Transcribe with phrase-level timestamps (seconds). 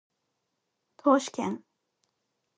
[0.97, 1.63] 統帥権